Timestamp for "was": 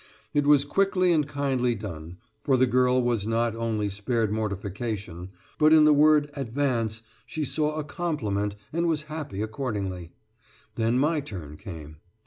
0.47-0.65, 3.03-3.27, 8.87-9.03